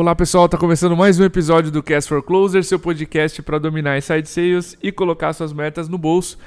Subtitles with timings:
[0.00, 3.98] Olá pessoal, está começando mais um episódio do Cast for Closer, seu podcast para dominar
[3.98, 6.38] inside sales e colocar suas metas no bolso.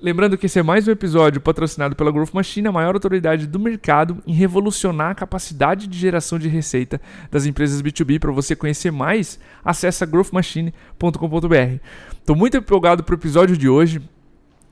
[0.00, 3.60] Lembrando que esse é mais um episódio patrocinado pela Growth Machine, a maior autoridade do
[3.60, 6.98] mercado em revolucionar a capacidade de geração de receita
[7.30, 8.18] das empresas B2B.
[8.18, 11.80] Para você conhecer mais, acesse growthmachine.com.br.
[12.14, 14.00] Estou muito empolgado para o episódio de hoje.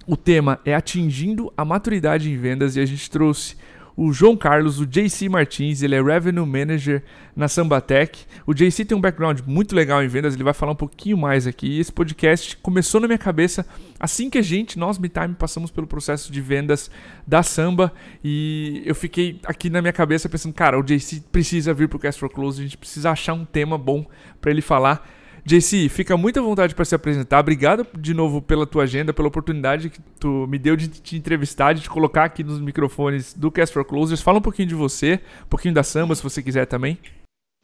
[0.07, 3.55] O tema é atingindo a maturidade em vendas e a gente trouxe
[3.97, 7.03] o João Carlos, o JC Martins, ele é Revenue Manager
[7.35, 8.25] na Sambatec.
[8.47, 11.47] O JC tem um background muito legal em vendas, ele vai falar um pouquinho mais
[11.47, 11.79] aqui.
[11.79, 13.67] Esse podcast começou na minha cabeça
[13.99, 16.91] assim que a gente, nós, MeTime, passamos pelo processo de vendas
[17.27, 17.93] da Samba
[18.25, 22.01] e eu fiquei aqui na minha cabeça pensando, cara, o JC precisa vir para o
[22.01, 24.07] Cast for Close, a gente precisa achar um tema bom
[24.41, 25.20] para ele falar.
[25.45, 27.41] JC, fica muito à vontade para se apresentar.
[27.41, 31.73] Obrigado de novo pela tua agenda, pela oportunidade que tu me deu de te entrevistar,
[31.73, 34.21] de te colocar aqui nos microfones do Cast for Closers.
[34.21, 36.99] Fala um pouquinho de você, um pouquinho da samba, se você quiser também.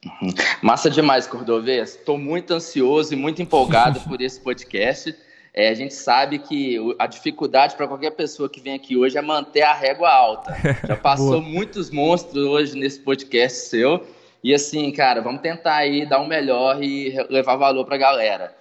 [0.04, 0.32] Uhum.
[0.62, 1.96] Massa demais, Cordovez.
[1.96, 5.14] Estou muito ansioso e muito empolgado por esse podcast.
[5.52, 9.22] É, a gente sabe que a dificuldade para qualquer pessoa que vem aqui hoje é
[9.22, 10.54] manter a régua alta.
[10.86, 14.06] Já passou muitos monstros hoje nesse podcast seu.
[14.42, 17.98] E assim, cara, vamos tentar aí dar o um melhor e levar valor para a
[17.98, 18.56] galera.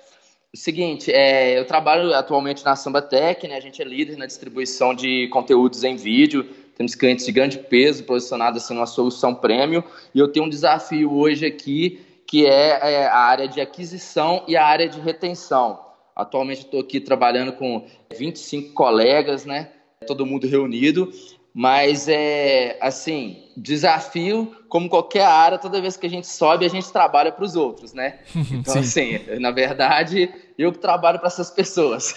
[0.54, 3.58] O seguinte, é, eu trabalho atualmente na Samba Tech, né?
[3.58, 6.46] A gente é líder na distribuição de conteúdos em vídeo.
[6.78, 9.84] Temos clientes de grande peso posicionados assim numa solução prêmio.
[10.14, 14.56] E eu tenho um desafio hoje aqui que é, é a área de aquisição e
[14.56, 15.80] a área de retenção.
[16.16, 17.86] Atualmente estou aqui trabalhando com
[18.18, 19.72] 25 colegas, né?
[20.08, 21.12] Todo mundo reunido.
[21.58, 26.92] Mas é assim, desafio, como qualquer área, toda vez que a gente sobe, a gente
[26.92, 28.20] trabalha para os outros, né?
[28.52, 29.16] Então, Sim.
[29.16, 32.14] assim, na verdade, eu que trabalho para essas pessoas.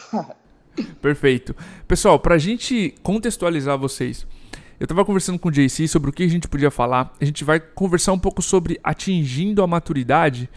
[1.00, 1.54] Perfeito.
[1.86, 4.26] Pessoal, para a gente contextualizar vocês,
[4.80, 7.14] eu estava conversando com o JC sobre o que a gente podia falar.
[7.20, 10.50] A gente vai conversar um pouco sobre atingindo a maturidade,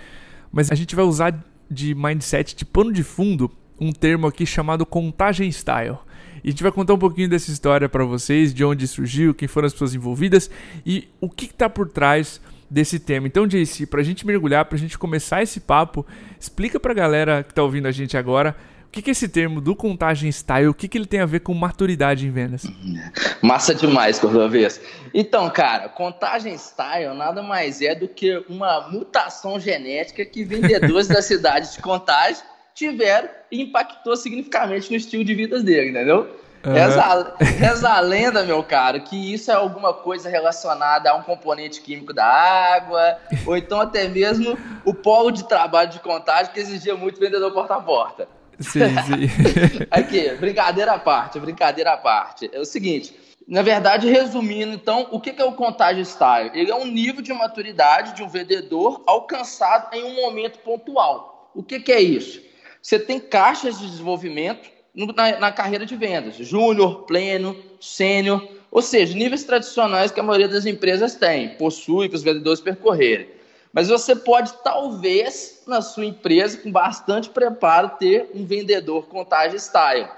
[0.51, 1.39] mas a gente vai usar
[1.69, 5.99] de mindset, de pano de fundo, um termo aqui chamado contagem style.
[6.43, 9.47] E a gente vai contar um pouquinho dessa história para vocês, de onde surgiu, quem
[9.47, 10.49] foram as pessoas envolvidas
[10.85, 13.27] e o que está por trás desse tema.
[13.27, 16.05] Então, JC, para a gente mergulhar, para a gente começar esse papo,
[16.39, 19.29] explica para a galera que está ouvindo a gente agora o que, que é esse
[19.29, 22.63] termo do contagem style, o que, que ele tem a ver com maturidade em vendas?
[23.41, 24.81] Massa demais, Cordovez.
[25.13, 31.21] Então, cara, contagem style nada mais é do que uma mutação genética que vendedores da
[31.21, 32.43] cidade de contagem
[32.81, 36.35] tiveram e impactou significativamente no estilo de vida dele, entendeu?
[36.65, 36.73] Uhum.
[36.73, 41.81] Reza, reza a lenda, meu caro, que isso é alguma coisa relacionada a um componente
[41.81, 46.95] químico da água, ou então até mesmo o polo de trabalho de contagem que exigia
[46.95, 48.27] muito vendedor porta a porta.
[48.59, 49.85] Sim, sim.
[49.89, 52.49] Aqui, brincadeira à parte, brincadeira à parte.
[52.53, 53.15] É o seguinte,
[53.47, 56.51] na verdade, resumindo, então, o que é o contagem style?
[56.53, 61.51] Ele é um nível de maturidade de um vendedor alcançado em um momento pontual.
[61.55, 62.50] O que é isso?
[62.81, 69.15] Você tem caixas de desenvolvimento na, na carreira de vendas, júnior, pleno, sênior, ou seja,
[69.15, 73.27] níveis tradicionais que a maioria das empresas tem, possui para os vendedores percorrerem.
[73.73, 80.09] Mas você pode, talvez, na sua empresa, com bastante preparo, ter um vendedor contagem style.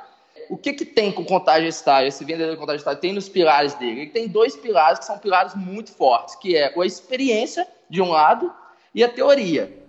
[0.50, 3.00] O que, que tem com contagem style, esse vendedor contagem style?
[3.00, 4.02] Tem nos pilares dele.
[4.02, 8.10] Ele tem dois pilares que são pilares muito fortes, que é a experiência, de um
[8.10, 8.52] lado,
[8.94, 9.83] e a teoria.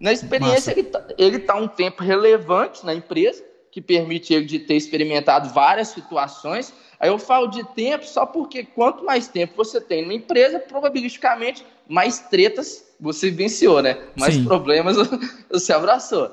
[0.00, 1.14] Na experiência, Massa.
[1.18, 5.88] ele está tá um tempo relevante na empresa, que permite ele de ter experimentado várias
[5.88, 6.72] situações.
[7.00, 11.64] Aí eu falo de tempo só porque quanto mais tempo você tem numa empresa, probabilisticamente
[11.88, 13.96] mais tretas você venceu, né?
[14.16, 14.44] Mais Sim.
[14.44, 14.96] problemas
[15.50, 16.30] você abraçou.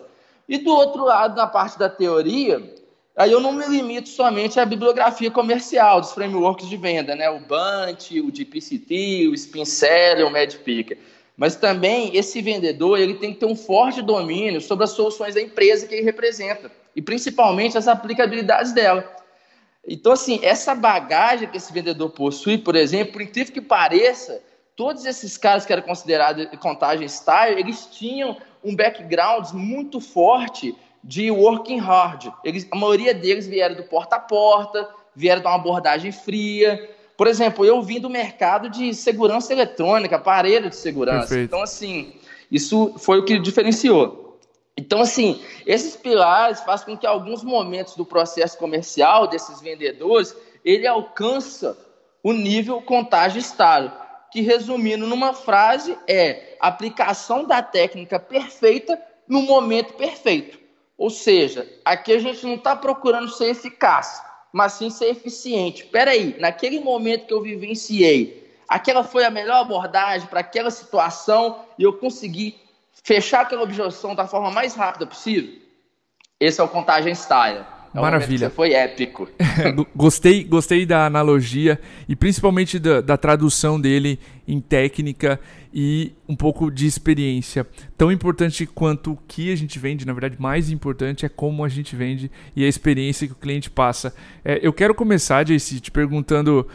[0.48, 2.62] E do outro lado, na parte da teoria,
[3.16, 7.30] aí eu não me limito somente à bibliografia comercial dos frameworks de venda, né?
[7.30, 10.98] O Bunt, o GPCT, o Spincelli, o MedPicker.
[11.38, 15.42] Mas também esse vendedor ele tem que ter um forte domínio sobre as soluções da
[15.42, 19.14] empresa que ele representa e principalmente as aplicabilidades dela.
[19.88, 24.42] Então, assim, essa bagagem que esse vendedor possui, por exemplo, por incrível que pareça,
[24.76, 31.30] todos esses caras que eram considerados contagem style, eles tinham um background muito forte de
[31.30, 32.32] working hard.
[32.44, 37.28] Eles, a maioria deles vieram do porta a porta, vieram de uma abordagem fria, por
[37.28, 41.28] exemplo, eu vim do mercado de segurança eletrônica, aparelho de segurança.
[41.28, 41.46] Perfeito.
[41.46, 42.14] Então, assim,
[42.52, 44.40] isso foi o que diferenciou.
[44.78, 50.36] Então, assim, esses pilares fazem com que alguns momentos do processo comercial desses vendedores,
[50.66, 51.78] ele alcança
[52.22, 53.92] o nível contágio estado,
[54.32, 60.60] que resumindo numa frase é aplicação da técnica perfeita no momento perfeito.
[60.98, 64.22] Ou seja, aqui a gente não está procurando ser eficaz,
[64.56, 65.84] mas sim ser eficiente.
[65.84, 71.66] Espera aí, naquele momento que eu vivenciei aquela foi a melhor abordagem para aquela situação
[71.78, 72.56] e eu consegui
[73.04, 75.62] fechar aquela objeção da forma mais rápida possível.
[76.40, 77.66] Esse é o contagem style.
[77.96, 78.50] É Maravilha.
[78.50, 79.30] foi épico.
[79.96, 85.40] gostei, gostei da analogia e principalmente da, da, tradução dele em técnica
[85.74, 87.66] e um pouco de experiência.
[87.98, 91.70] Tão importante quanto o que a gente vende, na verdade, mais importante é como a
[91.70, 94.14] gente vende e a experiência que o cliente passa.
[94.44, 96.68] É, eu quero começar, JC, te perguntando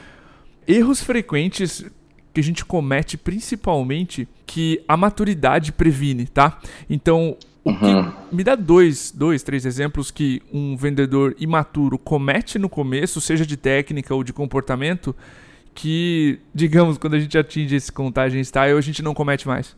[0.66, 1.84] erros frequentes
[2.32, 6.60] que a gente comete principalmente que a maturidade previne, tá?
[6.88, 8.12] Então, o que, uhum.
[8.32, 13.56] me dá dois, dois, três exemplos que um vendedor imaturo comete no começo, seja de
[13.56, 15.14] técnica ou de comportamento,
[15.74, 19.76] que, digamos, quando a gente atinge esse contagem style, a gente não comete mais.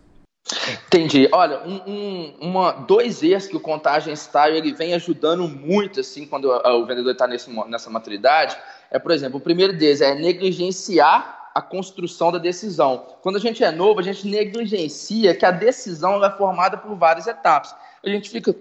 [0.87, 1.29] Entendi.
[1.33, 6.27] Olha, um, um, uma, dois erros que o contagem style ele vem ajudando muito assim
[6.27, 8.57] quando o, o vendedor está nessa maturidade
[8.93, 13.07] é, por exemplo, o primeiro deles é negligenciar a construção da decisão.
[13.21, 17.27] Quando a gente é novo, a gente negligencia que a decisão é formada por várias
[17.27, 17.75] etapas.
[18.05, 18.55] A gente fica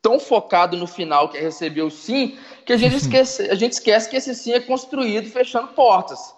[0.00, 2.36] tão focado no final que é receber o sim,
[2.66, 6.34] que a gente esquece, a gente esquece que esse sim é construído fechando portas.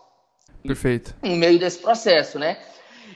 [0.62, 1.14] Perfeito.
[1.22, 2.58] No meio desse processo, né?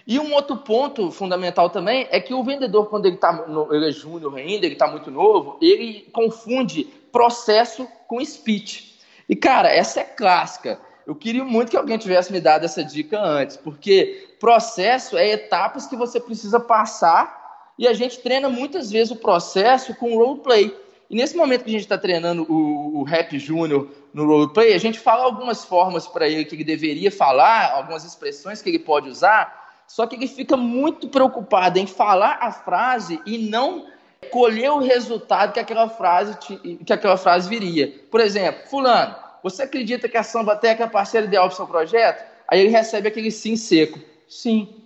[0.06, 3.88] E um outro ponto fundamental também é que o vendedor, quando ele, tá no, ele
[3.88, 8.99] é júnior ainda, ele está muito novo, ele confunde processo com speech.
[9.29, 10.81] E, cara, essa é clássica.
[11.08, 15.87] Eu queria muito que alguém tivesse me dado essa dica antes, porque processo é etapas
[15.87, 20.76] que você precisa passar e a gente treina muitas vezes o processo com roleplay.
[21.08, 24.78] E nesse momento que a gente está treinando o, o Rap Júnior no roleplay, a
[24.78, 29.08] gente fala algumas formas para ele que ele deveria falar, algumas expressões que ele pode
[29.08, 33.87] usar, só que ele fica muito preocupado em falar a frase e não
[34.31, 37.94] colher o resultado que aquela frase, que aquela frase viria.
[38.11, 41.67] Por exemplo, fulano, você acredita que a Sambatec é a parceira ideal para o seu
[41.67, 42.25] projeto?
[42.49, 43.99] Aí ele recebe aquele sim seco.
[44.29, 44.82] Sim.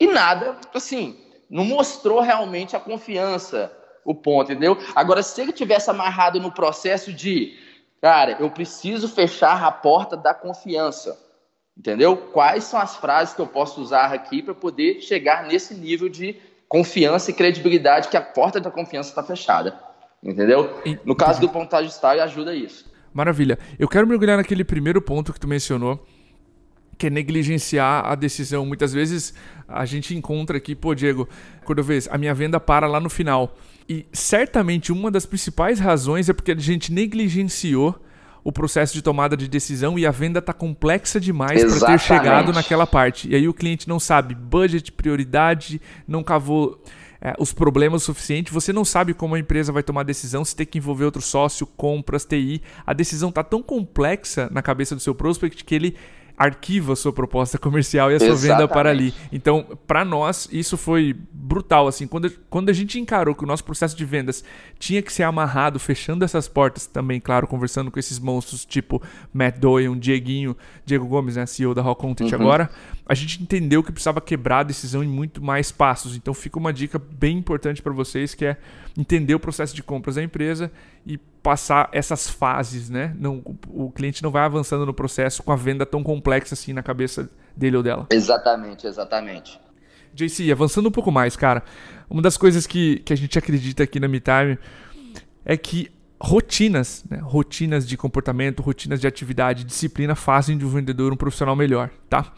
[0.00, 1.18] E nada, assim,
[1.48, 3.72] não mostrou realmente a confiança,
[4.04, 4.78] o ponto, entendeu?
[4.94, 7.58] Agora, se ele tivesse amarrado no processo de,
[8.00, 11.18] cara, eu preciso fechar a porta da confiança,
[11.76, 12.16] entendeu?
[12.16, 16.40] Quais são as frases que eu posso usar aqui para poder chegar nesse nível de
[16.68, 19.78] confiança e credibilidade que a porta da confiança está fechada,
[20.22, 20.80] entendeu?
[21.04, 22.95] No caso do pontagem style, ajuda isso.
[23.16, 23.58] Maravilha.
[23.78, 26.06] Eu quero mergulhar naquele primeiro ponto que tu mencionou,
[26.98, 28.66] que é negligenciar a decisão.
[28.66, 29.32] Muitas vezes
[29.66, 31.26] a gente encontra aqui, pô, Diego,
[31.64, 33.56] quando eu vejo, a minha venda para lá no final.
[33.88, 37.98] E certamente uma das principais razões é porque a gente negligenciou
[38.44, 42.52] o processo de tomada de decisão e a venda está complexa demais para ter chegado
[42.52, 43.30] naquela parte.
[43.30, 46.78] E aí o cliente não sabe budget, prioridade, não cavou
[47.20, 50.54] é, os problemas o suficiente, você não sabe como a empresa vai tomar decisão, se
[50.54, 52.62] tem que envolver outro sócio, compras, TI.
[52.86, 55.96] A decisão está tão complexa na cabeça do seu prospect que ele
[56.36, 58.58] arquiva a sua proposta comercial e a sua Exatamente.
[58.58, 59.14] venda para ali.
[59.32, 61.88] Então, para nós, isso foi brutal.
[61.88, 64.44] Assim, quando, quando a gente encarou que o nosso processo de vendas
[64.78, 69.02] tinha que ser amarrado, fechando essas portas também, claro, conversando com esses monstros tipo
[69.32, 72.40] Matt Doyle, Dieguinho, Diego Gomes, né, CEO da Rock Content uhum.
[72.40, 72.70] agora,
[73.08, 76.16] a gente entendeu que precisava quebrar a decisão em muito mais passos.
[76.16, 78.56] Então, fica uma dica bem importante para vocês que é
[78.98, 80.72] entender o processo de compras da empresa
[81.06, 83.14] e passar essas fases, né?
[83.16, 86.82] Não, o cliente não vai avançando no processo com a venda tão complexa assim na
[86.82, 88.06] cabeça dele ou dela.
[88.10, 89.60] Exatamente, exatamente.
[90.12, 91.62] JC, avançando um pouco mais, cara,
[92.10, 94.58] uma das coisas que, que a gente acredita aqui na MeTime
[95.44, 97.18] é que rotinas, né?
[97.22, 102.32] rotinas de comportamento, rotinas de atividade, disciplina fazem de um vendedor um profissional melhor, tá?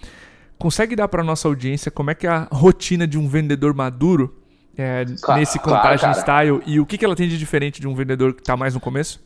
[0.59, 4.43] Consegue dar para nossa audiência como é que é a rotina de um vendedor maduro
[4.77, 7.88] é, claro, nesse contagem claro, style e o que, que ela tem de diferente de
[7.88, 9.21] um vendedor que está mais no começo?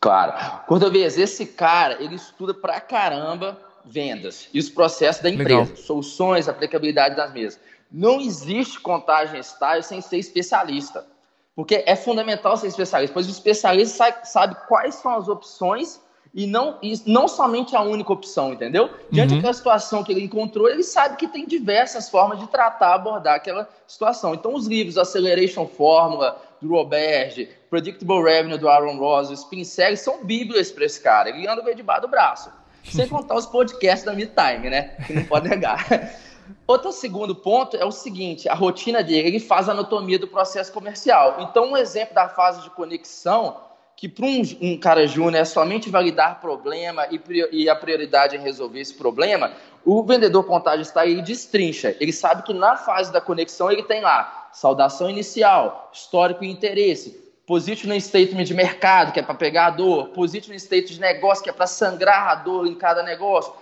[0.00, 0.64] Claro.
[0.66, 5.76] Cordovez, esse cara, ele estuda pra caramba vendas e os processos da empresa, Legal.
[5.76, 7.60] soluções, aplicabilidade das mesas.
[7.90, 11.06] Não existe contagem style sem ser especialista.
[11.54, 15.98] Porque é fundamental ser especialista, pois o especialista sabe, sabe quais são as opções
[16.36, 18.90] e não, e não somente a única opção, entendeu?
[19.10, 19.36] Diante uhum.
[19.38, 23.66] daquela situação que ele encontrou, ele sabe que tem diversas formas de tratar, abordar aquela
[23.86, 24.34] situação.
[24.34, 30.22] Então, os livros Acceleration Formula, do Robert, Predictable Revenue, do Aaron Ross, Spin Series, são
[30.26, 31.30] bíblias para esse cara.
[31.30, 32.52] Ele anda debaixo do braço.
[32.84, 34.94] Sem contar os podcasts da Me Time, né?
[35.06, 35.88] Que não pode negar.
[36.68, 40.70] Outro segundo ponto é o seguinte: a rotina dele, ele faz a anatomia do processo
[40.70, 41.36] comercial.
[41.40, 43.56] Então, um exemplo da fase de conexão
[43.96, 47.18] que para um, um, cara júnior é somente validar problema e,
[47.50, 49.52] e, a prioridade é resolver esse problema,
[49.86, 51.96] o vendedor contagem está aí destrincha.
[51.98, 57.18] Ele sabe que na fase da conexão ele tem lá saudação inicial, histórico e interesse,
[57.46, 61.48] positioning statement de mercado, que é para pegar a dor, positioning statement de negócio, que
[61.48, 63.52] é para sangrar a dor em cada negócio,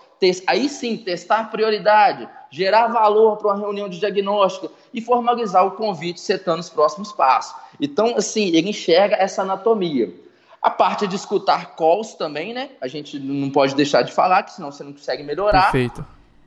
[0.46, 6.20] aí sim, testar prioridade, gerar valor para uma reunião de diagnóstico e formalizar o convite,
[6.20, 7.54] setando os próximos passos.
[7.80, 10.23] Então, assim, ele enxerga essa anatomia.
[10.64, 12.70] A parte de escutar calls também, né?
[12.80, 15.64] A gente não pode deixar de falar, que senão você não consegue melhorar.
[15.64, 16.02] Perfeito.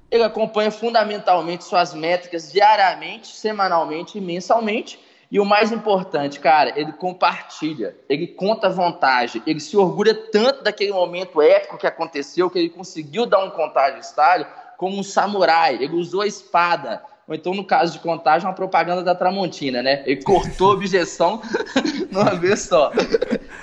[0.09, 4.99] Ele acompanha fundamentalmente suas métricas diariamente, semanalmente e mensalmente.
[5.29, 10.93] E o mais importante, cara, ele compartilha, ele conta vantagem, ele se orgulha tanto daquele
[10.93, 14.47] momento épico que aconteceu, que ele conseguiu dar um contagem estágio
[14.77, 17.03] como um samurai, ele usou a espada.
[17.27, 20.01] Ou então, no caso de contagem, uma propaganda da Tramontina, né?
[20.05, 21.41] Ele cortou a objeção
[22.09, 22.91] numa vez só.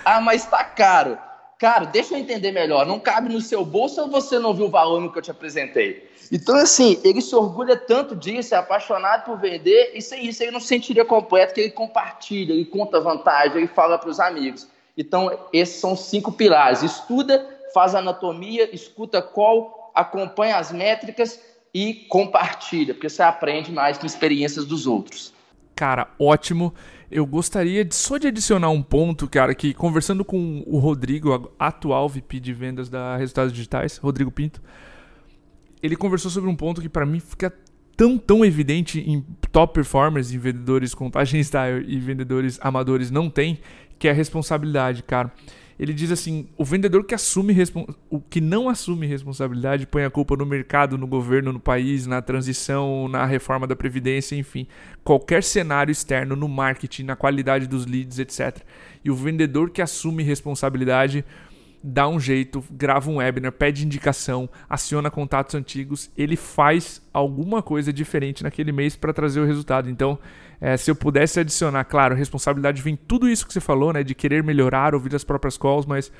[0.04, 1.18] Ah, mas tá caro.
[1.58, 2.84] Cara, deixa eu entender melhor.
[2.84, 5.30] Não cabe no seu bolso ou você não viu o valor no que eu te
[5.30, 6.10] apresentei?
[6.30, 10.52] Então, assim, ele se orgulha tanto disso, é apaixonado por vender, e sem isso ele
[10.52, 14.66] não se sentiria completo, que ele compartilha, ele conta vantagem, ele fala para os amigos.
[14.96, 16.82] Então, esses são cinco pilares.
[16.82, 21.40] Estuda, faz anatomia, escuta qual, acompanha as métricas
[21.74, 25.34] e compartilha, porque você aprende mais com experiências dos outros.
[25.74, 26.72] Cara, ótimo.
[27.10, 32.08] Eu gostaria de, só de adicionar um ponto, cara, que conversando com o Rodrigo, atual
[32.08, 34.62] VP de vendas da Resultados Digitais, Rodrigo Pinto,
[35.82, 37.52] ele conversou sobre um ponto que para mim fica
[37.96, 39.20] tão, tão evidente em
[39.52, 43.58] top performers, em vendedores contagem style e vendedores amadores não tem,
[43.98, 45.32] que é a responsabilidade, cara.
[45.84, 47.54] Ele diz assim: o vendedor que assume
[48.08, 52.22] o que não assume responsabilidade põe a culpa no mercado, no governo, no país, na
[52.22, 54.66] transição, na reforma da previdência, enfim,
[55.04, 58.62] qualquer cenário externo, no marketing, na qualidade dos leads, etc.
[59.04, 61.22] E o vendedor que assume responsabilidade
[61.86, 67.92] dá um jeito, grava um webinar, pede indicação, aciona contatos antigos, ele faz alguma coisa
[67.92, 69.90] diferente naquele mês para trazer o resultado.
[69.90, 70.18] Então,
[70.58, 74.14] é, se eu pudesse adicionar, claro, responsabilidade vem tudo isso que você falou, né, de
[74.14, 76.10] querer melhorar, ouvir as próprias calls, mas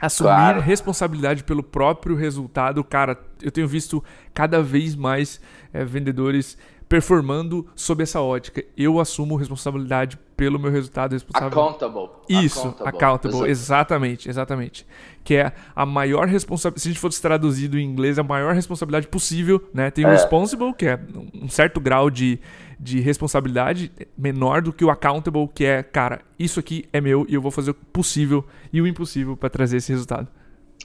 [0.00, 0.60] assumir claro.
[0.62, 5.42] responsabilidade pelo próprio resultado, cara, eu tenho visto cada vez mais
[5.74, 6.56] é, vendedores
[6.88, 8.64] performando sob essa ótica.
[8.74, 11.48] Eu assumo responsabilidade pelo meu resultado responsável.
[11.48, 12.08] Accountable.
[12.26, 14.86] Isso, accountable, accountable exatamente, exatamente.
[15.22, 19.06] Que é a maior responsabilidade, se a gente fosse traduzido em inglês, a maior responsabilidade
[19.06, 19.90] possível, né?
[19.90, 20.12] Tem o é.
[20.12, 20.98] responsible, que é
[21.34, 22.40] um certo grau de,
[22.78, 27.34] de responsabilidade menor do que o accountable, que é, cara, isso aqui é meu e
[27.34, 28.42] eu vou fazer o possível
[28.72, 30.26] e o impossível para trazer esse resultado.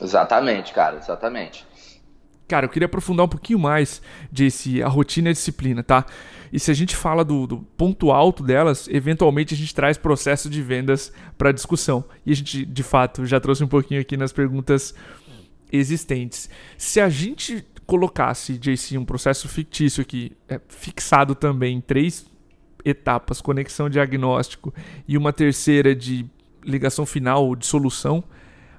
[0.01, 1.65] Exatamente, cara, exatamente.
[2.47, 6.05] Cara, eu queria aprofundar um pouquinho mais desse a rotina e a disciplina, tá?
[6.53, 10.49] E se a gente fala do, do ponto alto delas, eventualmente a gente traz processo
[10.49, 12.05] de vendas para discussão.
[12.25, 14.93] E a gente, de fato, já trouxe um pouquinho aqui nas perguntas
[15.71, 16.49] existentes.
[16.77, 22.25] Se a gente colocasse, JC, um processo fictício aqui, é, fixado também em três
[22.83, 24.73] etapas, conexão diagnóstico
[25.07, 26.25] e uma terceira de
[26.63, 28.23] ligação final ou de solução,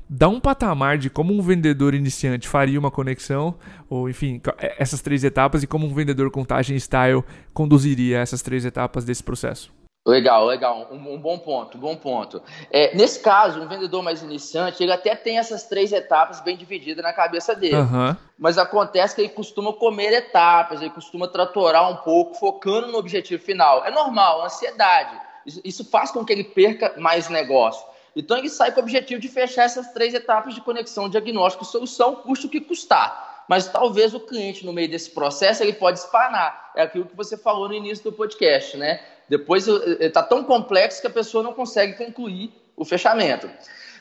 [0.09, 3.55] dá um patamar de como um vendedor iniciante faria uma conexão,
[3.89, 8.65] ou enfim, é, essas três etapas e como um vendedor contagem style conduziria essas três
[8.65, 9.75] etapas desse processo.
[10.07, 12.41] Legal, legal, um, um bom ponto, um bom ponto.
[12.71, 17.03] É, nesse caso, um vendedor mais iniciante, ele até tem essas três etapas bem divididas
[17.03, 17.75] na cabeça dele.
[17.75, 18.17] Uhum.
[18.39, 23.43] Mas acontece que ele costuma comer etapas, ele costuma tratorar um pouco, focando no objetivo
[23.43, 23.85] final.
[23.85, 25.19] É normal, ansiedade.
[25.45, 27.85] Isso, isso faz com que ele perca mais negócio.
[28.17, 31.67] Então ele sai com o objetivo de fechar essas três etapas de conexão, diagnóstico e
[31.67, 33.45] solução, custe o que custar.
[33.47, 36.73] Mas talvez o cliente, no meio desse processo, ele pode espanar.
[36.75, 39.01] É aquilo que você falou no início do podcast, né?
[39.29, 43.49] Depois está tão complexo que a pessoa não consegue concluir o fechamento.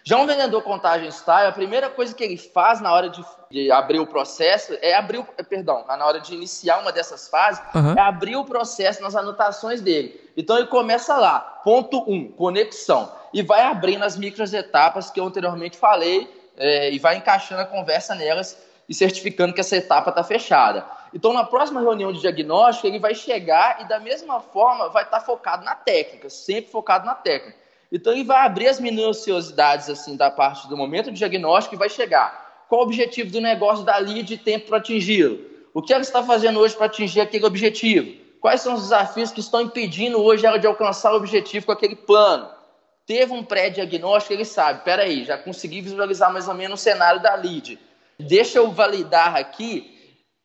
[0.08, 3.72] Já um vendedor contagem style, a primeira coisa que ele faz na hora de, de
[3.72, 7.94] abrir o processo é abrir, o, perdão, na hora de iniciar uma dessas fases, uhum.
[7.94, 10.22] é abrir o processo nas anotações dele.
[10.38, 15.20] Então ele começa lá, ponto 1, um, conexão, e vai abrindo as micros etapas que
[15.20, 16.26] eu anteriormente falei
[16.56, 20.86] é, e vai encaixando a conversa nelas e certificando que essa etapa está fechada.
[21.14, 25.20] Então, na próxima reunião de diagnóstico, ele vai chegar e, da mesma forma, vai estar
[25.20, 27.58] tá focado na técnica, sempre focado na técnica.
[27.92, 31.90] Então ele vai abrir as minuciosidades assim da parte do momento de diagnóstico e vai
[31.90, 32.66] chegar.
[32.70, 35.40] Qual o objetivo do negócio dali de tempo para atingi-lo?
[35.74, 38.16] O que ela está fazendo hoje para atingir aquele objetivo?
[38.40, 41.98] Quais são os desafios que estão impedindo hoje ela de alcançar o objetivo com aquele
[41.98, 42.56] plano?
[43.06, 47.36] Teve um pré-diagnóstico, ele sabe, peraí, já consegui visualizar mais ou menos o cenário da
[47.36, 47.80] lead.
[48.20, 49.96] Deixa eu validar aqui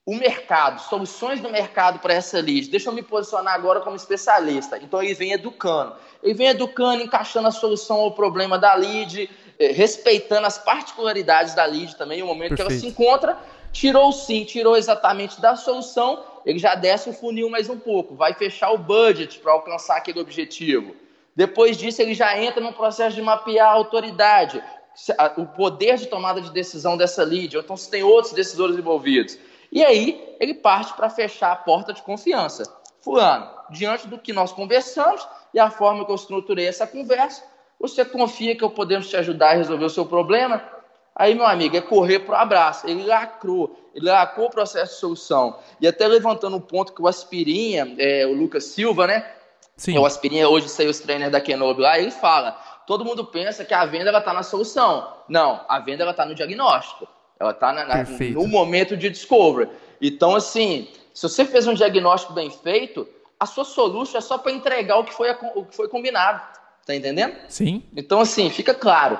[0.04, 2.68] o mercado, soluções do mercado para essa lead.
[2.68, 4.76] Deixa eu me posicionar agora como especialista.
[4.76, 5.94] Então ele vem educando.
[6.22, 11.64] Ele vem educando, encaixando a solução ao problema da lead, eh, respeitando as particularidades da
[11.64, 12.68] lead também, o momento Perfeito.
[12.68, 13.38] que ela se encontra.
[13.72, 18.34] Tirou sim, tirou exatamente da solução, ele já desce o funil mais um pouco, vai
[18.34, 20.96] fechar o budget para alcançar aquele objetivo.
[21.34, 24.62] Depois disso, ele já entra no processo de mapear a autoridade,
[25.36, 29.38] o poder de tomada de decisão dessa lead, ou então se tem outros decisores envolvidos.
[29.72, 32.64] E aí ele parte para fechar a porta de confiança.
[33.00, 37.42] Fulano, diante do que nós conversamos e a forma que eu estruturei essa conversa,
[37.78, 40.62] você confia que eu podemos te ajudar a resolver o seu problema?
[41.14, 42.86] Aí, meu amigo, é correr para o abraço.
[42.86, 45.58] Ele lacrou, ele lacrou o processo de solução.
[45.80, 49.26] E até levantando um ponto que o Aspirinha, é, o Lucas Silva, né?
[49.80, 49.96] Sim.
[49.96, 52.52] O Aspirinha hoje saiu os trainer da Kenobi lá, ele fala:
[52.86, 55.10] todo mundo pensa que a venda está na solução.
[55.26, 57.08] Não, a venda está no diagnóstico.
[57.40, 57.72] Ela está
[58.34, 59.70] no momento de discovery.
[59.98, 63.08] Então, assim, se você fez um diagnóstico bem feito,
[63.38, 66.42] a sua solution é só para entregar o que, foi, o que foi combinado.
[66.84, 67.34] Tá entendendo?
[67.48, 67.82] Sim.
[67.96, 69.18] Então, assim, fica claro.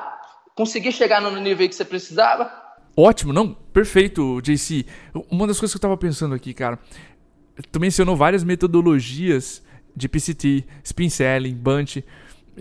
[0.55, 2.53] Conseguir chegar no nível que você precisava.
[2.95, 4.85] Ótimo, não, perfeito, JC.
[5.31, 6.79] Uma das coisas que eu estava pensando aqui, cara,
[7.73, 9.63] tu mencionou várias metodologias
[9.95, 12.05] de PCT, Spin Selling, Bunch.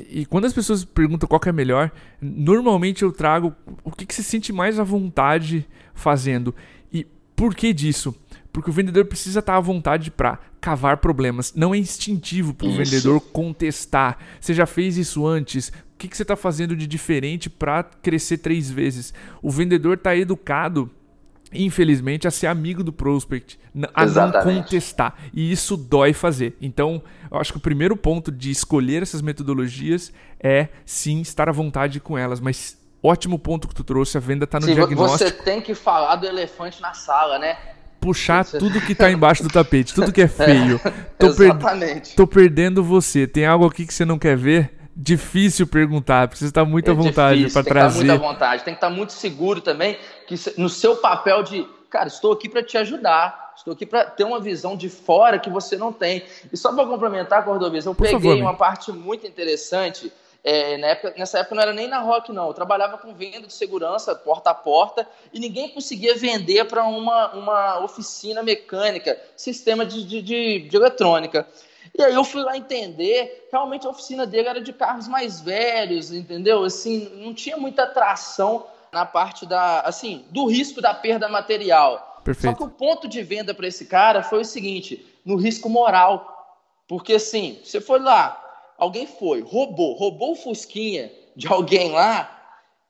[0.10, 4.24] E quando as pessoas perguntam qual é melhor, normalmente eu trago o que, que você
[4.24, 6.56] sente mais à vontade fazendo.
[6.92, 7.06] E
[7.36, 8.16] por que disso?
[8.52, 11.54] Porque o vendedor precisa estar à vontade para cavar problemas.
[11.54, 14.18] Não é instintivo para o vendedor contestar.
[14.40, 15.70] Você já fez isso antes?
[15.70, 19.14] O que, que você está fazendo de diferente para crescer três vezes?
[19.42, 20.90] O vendedor está educado
[21.54, 23.60] infelizmente, a ser amigo do prospect,
[23.94, 24.46] a Exatamente.
[24.46, 25.16] não contestar.
[25.34, 26.56] E isso dói fazer.
[26.62, 27.02] Então,
[27.32, 32.00] eu acho que o primeiro ponto de escolher essas metodologias é sim estar à vontade
[32.00, 35.30] com elas, mas ótimo ponto que tu trouxe, a venda está no sim, diagnóstico.
[35.30, 37.58] Você tem que falar do elefante na sala, né?
[38.00, 40.80] Puxar tudo que está embaixo do tapete, tudo que é feio.
[40.84, 42.10] É, tô exatamente.
[42.10, 43.28] Per tô perdendo você.
[43.28, 44.79] Tem algo aqui que você não quer ver?
[44.96, 48.00] Difícil perguntar, precisa estar muito é à vontade para trazer.
[48.00, 50.98] Tem que estar muito à vontade, tem que estar muito seguro também que no seu
[50.98, 54.90] papel de, cara, estou aqui para te ajudar, estou aqui para ter uma visão de
[54.90, 56.24] fora que você não tem.
[56.52, 60.12] E só para complementar, Cordovez, eu Por peguei favor, uma parte muito interessante.
[60.42, 62.48] É, época, nessa época não era nem na Rock, não.
[62.48, 67.34] Eu trabalhava com venda de segurança porta a porta e ninguém conseguia vender para uma,
[67.34, 71.46] uma oficina mecânica, sistema de, de, de, de eletrônica.
[72.00, 76.14] E aí eu fui lá entender, realmente a oficina dele era de carros mais velhos,
[76.14, 76.64] entendeu?
[76.64, 82.22] Assim, não tinha muita atração na parte da, assim, do risco da perda material.
[82.24, 82.54] Perfeito.
[82.54, 86.56] Só que o ponto de venda para esse cara foi o seguinte, no risco moral.
[86.88, 88.42] Porque assim, você foi lá,
[88.78, 92.39] alguém foi, roubou, roubou o fusquinha de alguém lá,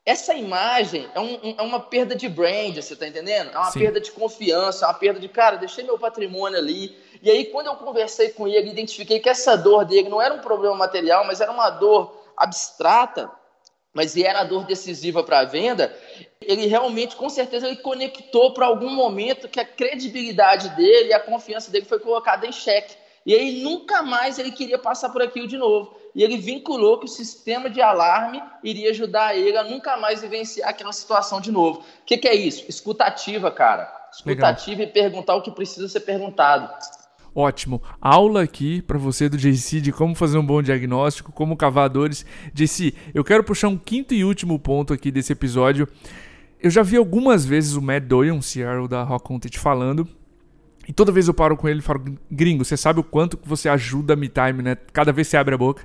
[0.04, 3.50] essa imagem é, um, é, uma perda de brand, você tá entendendo?
[3.52, 3.80] É uma Sim.
[3.80, 7.66] perda de confiança, é uma perda de, cara, deixei meu patrimônio ali, e aí, quando
[7.66, 11.40] eu conversei com ele, identifiquei que essa dor dele não era um problema material, mas
[11.40, 13.30] era uma dor abstrata,
[13.92, 15.94] mas era a dor decisiva para a venda.
[16.40, 21.70] Ele realmente, com certeza, ele conectou para algum momento que a credibilidade dele, a confiança
[21.70, 22.96] dele foi colocada em xeque.
[23.26, 25.94] E aí nunca mais ele queria passar por aquilo de novo.
[26.14, 30.68] E ele vinculou que o sistema de alarme iria ajudar ele a nunca mais vivenciar
[30.68, 31.80] aquela situação de novo.
[31.80, 32.64] O que, que é isso?
[32.68, 33.90] Escutativa, cara.
[34.12, 34.90] Escutativa Legal.
[34.90, 36.68] e perguntar o que precisa ser perguntado.
[37.34, 37.80] Ótimo.
[38.00, 42.26] Aula aqui para você do JC de como fazer um bom diagnóstico, como cavadores.
[42.52, 45.86] JC, eu quero puxar um quinto e último ponto aqui desse episódio.
[46.60, 50.08] Eu já vi algumas vezes o Matt Doyle, CRO da Rock Content, falando.
[50.90, 53.48] E toda vez eu paro com ele e falo, gringo, você sabe o quanto que
[53.48, 54.76] você ajuda a Me Time, né?
[54.92, 55.84] Cada vez você abre a boca.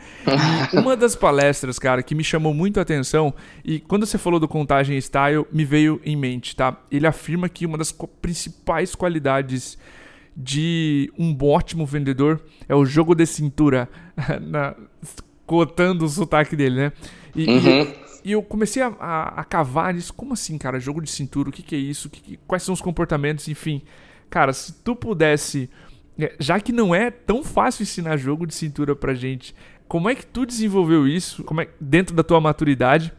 [0.72, 4.48] uma das palestras, cara, que me chamou muito a atenção, e quando você falou do
[4.48, 6.74] contagem style, me veio em mente, tá?
[6.90, 9.76] Ele afirma que uma das principais qualidades
[10.34, 13.86] de um ótimo vendedor é o jogo de cintura,
[14.40, 14.74] na,
[15.44, 16.92] cotando o sotaque dele, né?
[17.36, 17.82] E, uhum.
[17.82, 17.94] e,
[18.30, 20.14] e eu comecei a, a, a, cavar isso.
[20.14, 20.80] Como assim, cara?
[20.80, 22.08] Jogo de cintura, o que, que é isso?
[22.08, 23.46] Que, que, quais são os comportamentos?
[23.46, 23.82] Enfim,
[24.30, 25.70] cara, se tu pudesse.
[26.18, 29.54] É, já que não é tão fácil ensinar jogo de cintura pra gente,
[29.86, 31.44] como é que tu desenvolveu isso?
[31.44, 33.12] Como é, dentro da tua maturidade?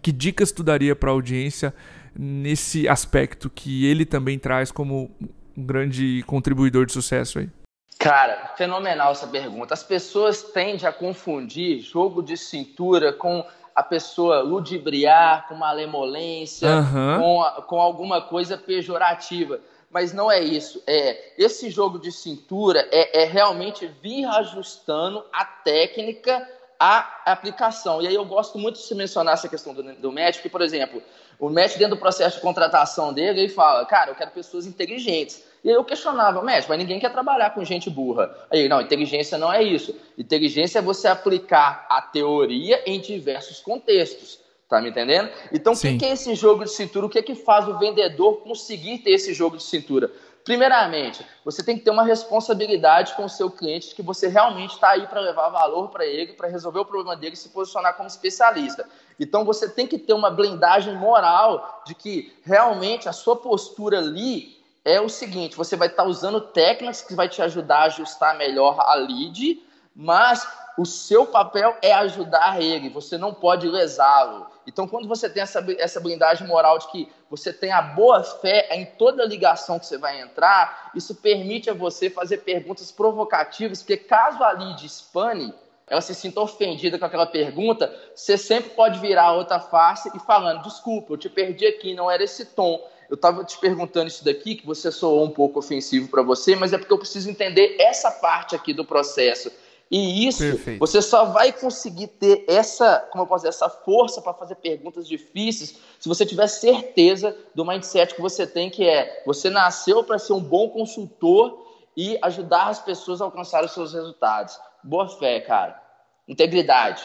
[0.00, 1.74] Que dicas tu daria pra audiência
[2.14, 5.10] nesse aspecto que ele também traz como
[5.56, 7.50] um grande contribuidor de sucesso aí?
[7.98, 9.74] Cara, fenomenal essa pergunta.
[9.74, 17.18] As pessoas tendem a confundir jogo de cintura com a pessoa ludibriar, com malemolência, uhum.
[17.18, 19.60] com, com alguma coisa pejorativa.
[19.92, 20.82] Mas não é isso.
[20.86, 26.48] É Esse jogo de cintura é, é realmente vir ajustando a técnica
[26.80, 28.00] à aplicação.
[28.00, 30.62] E aí eu gosto muito de se mencionar essa questão do, do médico, que, por
[30.62, 31.02] exemplo,
[31.38, 35.44] o médico, dentro do processo de contratação dele, ele fala, cara, eu quero pessoas inteligentes.
[35.62, 38.34] E aí eu questionava, médico, mas ninguém quer trabalhar com gente burra.
[38.50, 39.94] Aí, não, inteligência não é isso.
[40.16, 44.40] Inteligência é você aplicar a teoria em diversos contextos.
[44.72, 45.28] Tá me entendendo?
[45.52, 47.04] Então, o que, que, é esse jogo de cintura?
[47.04, 50.10] O que é que faz o vendedor conseguir ter esse jogo de cintura?
[50.44, 54.72] Primeiramente, você tem que ter uma responsabilidade com o seu cliente de que você realmente
[54.72, 57.98] está aí para levar valor para ele, para resolver o problema dele e se posicionar
[57.98, 58.88] como especialista.
[59.20, 64.56] Então você tem que ter uma blindagem moral de que realmente a sua postura ali
[64.86, 68.38] é o seguinte: você vai estar tá usando técnicas que vai te ajudar a ajustar
[68.38, 69.62] melhor a lead,
[69.94, 74.46] mas o seu papel é ajudar ele, você não pode lesá-lo.
[74.66, 78.68] Então, quando você tem essa, essa blindagem moral de que você tem a boa fé
[78.72, 83.96] em toda ligação que você vai entrar, isso permite a você fazer perguntas provocativas, porque
[83.96, 85.52] caso a lead spane,
[85.88, 90.18] ela se sinta ofendida com aquela pergunta, você sempre pode virar a outra face e
[90.20, 92.88] falando, desculpa, eu te perdi aqui, não era esse tom.
[93.10, 96.72] Eu estava te perguntando isso daqui, que você soou um pouco ofensivo para você, mas
[96.72, 99.52] é porque eu preciso entender essa parte aqui do processo.
[99.92, 100.78] E isso, Perfeito.
[100.78, 105.06] você só vai conseguir ter essa, como eu posso dizer, essa força para fazer perguntas
[105.06, 110.18] difíceis se você tiver certeza do mindset que você tem, que é você nasceu para
[110.18, 111.62] ser um bom consultor
[111.94, 114.58] e ajudar as pessoas a alcançar os seus resultados.
[114.82, 115.78] Boa fé, cara.
[116.26, 117.04] Integridade.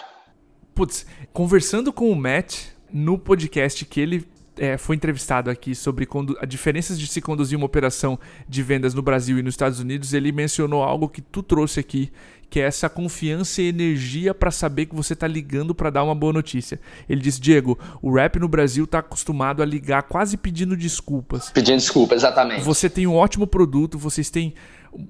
[0.74, 4.26] Putz, conversando com o Matt no podcast que ele
[4.58, 6.08] é, foi entrevistado aqui sobre
[6.40, 10.14] a diferenças de se conduzir uma operação de vendas no Brasil e nos Estados Unidos,
[10.14, 12.12] ele mencionou algo que tu trouxe aqui,
[12.50, 16.16] que é essa confiança e energia para saber que você está ligando para dar uma
[16.16, 16.80] boa notícia.
[17.08, 21.50] Ele disse: Diego, o rap no Brasil está acostumado a ligar quase pedindo desculpas.
[21.50, 22.62] Pedindo desculpa, exatamente.
[22.62, 24.54] Você tem um ótimo produto, vocês têm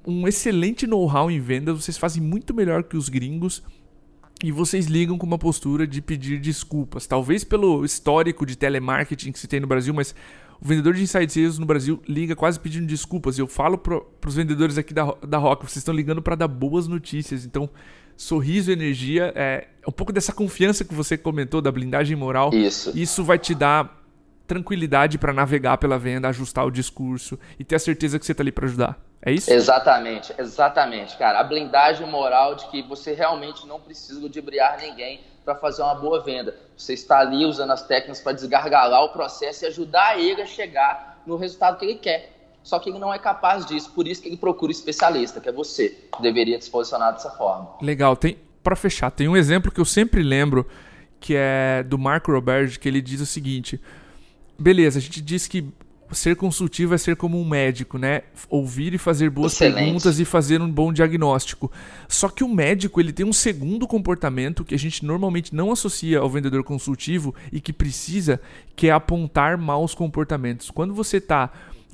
[0.05, 3.63] um excelente know-how em vendas, vocês fazem muito melhor que os gringos
[4.43, 7.07] e vocês ligam com uma postura de pedir desculpas.
[7.07, 10.13] Talvez pelo histórico de telemarketing que se tem no Brasil, mas
[10.61, 13.37] o vendedor de inside sales no Brasil liga quase pedindo desculpas.
[13.37, 16.87] Eu falo para os vendedores aqui da, da Rock, vocês estão ligando para dar boas
[16.87, 17.45] notícias.
[17.45, 17.69] Então,
[18.15, 22.51] sorriso, energia, é um pouco dessa confiança que você comentou da blindagem moral.
[22.53, 22.91] Isso.
[22.95, 23.97] Isso vai te dar
[24.47, 28.41] tranquilidade para navegar pela venda, ajustar o discurso e ter a certeza que você está
[28.41, 28.99] ali para ajudar.
[29.21, 29.51] É isso?
[29.51, 31.39] Exatamente, exatamente, cara.
[31.39, 36.21] A blindagem moral de que você realmente não precisa ludibriar ninguém para fazer uma boa
[36.21, 36.53] venda.
[36.75, 41.21] Você está ali usando as técnicas para desgargalar o processo e ajudar ele a chegar
[41.25, 42.33] no resultado que ele quer.
[42.61, 45.51] Só que ele não é capaz disso, por isso que ele procura especialista, que é
[45.53, 47.69] você, que deveria se posicionar dessa forma.
[47.81, 50.67] Legal, tem para fechar, tem um exemplo que eu sempre lembro,
[51.17, 53.79] que é do Marco Roberge, que ele diz o seguinte:
[54.59, 55.65] beleza, a gente diz que
[56.11, 58.23] ser consultivo é ser como um médico, né?
[58.49, 59.75] Ouvir e fazer boas Excelente.
[59.75, 61.71] perguntas e fazer um bom diagnóstico.
[62.07, 66.19] Só que o médico ele tem um segundo comportamento que a gente normalmente não associa
[66.19, 68.39] ao vendedor consultivo e que precisa,
[68.75, 70.69] que é apontar maus comportamentos.
[70.69, 71.51] Quando você está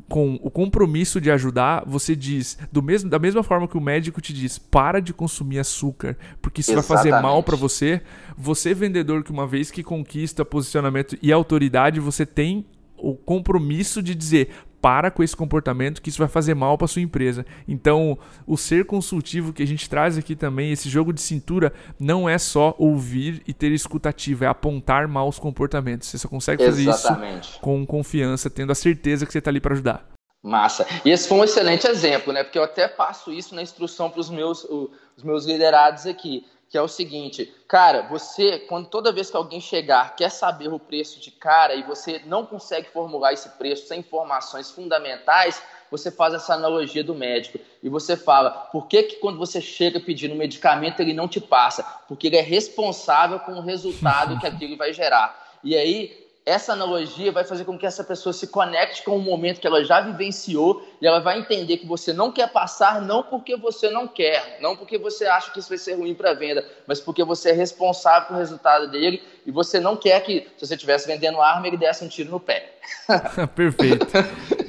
[0.08, 4.21] com o compromisso de ajudar, você diz, do mesmo, da mesma forma que o médico
[4.21, 7.04] te diz, para de consumir açúcar, porque isso Exatamente.
[7.04, 8.02] vai fazer mal para você.
[8.38, 12.65] Você, vendedor, que uma vez que conquista posicionamento e autoridade, você tem
[13.04, 14.50] o compromisso de dizer
[14.82, 17.46] para com esse comportamento que isso vai fazer mal para sua empresa.
[17.66, 22.28] Então, o ser consultivo que a gente traz aqui também, esse jogo de cintura, não
[22.28, 26.10] é só ouvir e ter escutativa, é apontar maus comportamentos.
[26.10, 27.52] Você só consegue fazer Exatamente.
[27.52, 30.06] isso com confiança, tendo a certeza que você está ali para ajudar.
[30.44, 30.86] Massa.
[31.06, 32.44] E esse foi um excelente exemplo, né?
[32.44, 36.77] Porque eu até passo isso na instrução para os meus, os meus liderados aqui que
[36.79, 41.19] é o seguinte, cara, você, quando toda vez que alguém chegar, quer saber o preço
[41.19, 46.55] de cara e você não consegue formular esse preço sem informações fundamentais, você faz essa
[46.55, 50.99] analogia do médico e você fala, por que, que quando você chega pedindo um medicamento
[50.99, 51.83] ele não te passa?
[52.07, 55.59] Porque ele é responsável com o resultado que aquilo vai gerar.
[55.63, 59.62] E aí, essa analogia vai fazer com que essa pessoa se conecte com o momento
[59.62, 63.56] que ela já vivenciou e ela vai entender que você não quer passar não porque
[63.56, 66.65] você não quer, não porque você acha que isso vai ser ruim para a venda,
[66.86, 70.75] mas porque você é responsável pelo resultado dele e você não quer que, se você
[70.75, 72.73] estivesse vendendo arma, ele desse um tiro no pé.
[73.56, 74.06] Perfeito.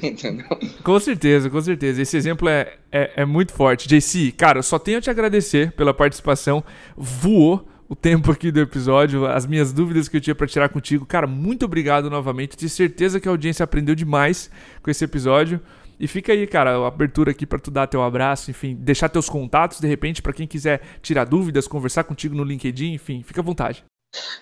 [0.01, 0.47] Entendeu?
[0.83, 2.01] Com certeza, com certeza.
[2.01, 3.87] Esse exemplo é, é, é muito forte.
[3.87, 6.63] JC, cara, eu só tenho a te agradecer pela participação.
[6.95, 11.05] Voou o tempo aqui do episódio, as minhas dúvidas que eu tinha para tirar contigo.
[11.05, 12.57] Cara, muito obrigado novamente.
[12.57, 14.49] Tenho certeza que a audiência aprendeu demais
[14.81, 15.61] com esse episódio.
[15.99, 19.29] E fica aí, cara, a abertura aqui para tu dar teu abraço, enfim, deixar teus
[19.29, 23.43] contatos de repente para quem quiser tirar dúvidas, conversar contigo no LinkedIn, enfim, fica à
[23.43, 23.83] vontade.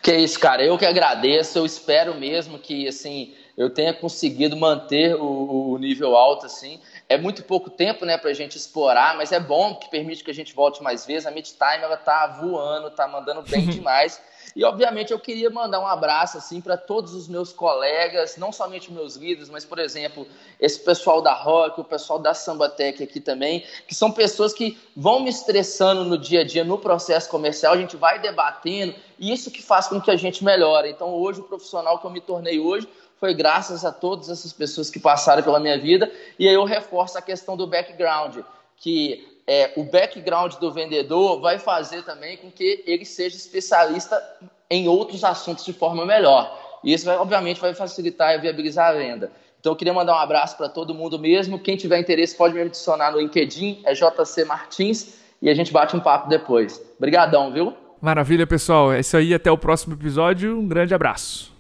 [0.02, 1.60] Que isso, cara, eu que agradeço.
[1.60, 6.80] Eu espero mesmo que assim eu tenha conseguido manter o, o nível alto assim.
[7.10, 10.32] É muito pouco tempo, né, para a gente explorar, mas é bom que permite que
[10.32, 11.26] a gente volte mais vezes.
[11.26, 14.22] A Midtime ela tá voando, tá mandando bem demais.
[14.56, 18.92] E obviamente eu queria mandar um abraço assim para todos os meus colegas, não somente
[18.92, 20.28] meus líderes, mas por exemplo,
[20.60, 25.22] esse pessoal da Rock, o pessoal da Sambatec aqui também, que são pessoas que vão
[25.22, 29.50] me estressando no dia a dia, no processo comercial, a gente vai debatendo, e isso
[29.50, 30.90] que faz com que a gente melhore.
[30.90, 32.88] Então hoje o profissional que eu me tornei hoje
[33.24, 36.12] foi graças a todas essas pessoas que passaram pela minha vida.
[36.38, 38.40] E aí eu reforço a questão do background,
[38.76, 44.22] que é, o background do vendedor vai fazer também com que ele seja especialista
[44.70, 46.54] em outros assuntos de forma melhor.
[46.84, 49.32] E isso, vai, obviamente, vai facilitar e viabilizar a venda.
[49.58, 51.58] Então, eu queria mandar um abraço para todo mundo mesmo.
[51.58, 55.96] Quem tiver interesse pode me adicionar no LinkedIn, é JC Martins, e a gente bate
[55.96, 56.84] um papo depois.
[56.98, 57.74] Obrigadão, viu?
[58.02, 58.92] Maravilha, pessoal.
[58.92, 59.34] É isso aí.
[59.34, 60.60] Até o próximo episódio.
[60.60, 61.52] Um grande abraço.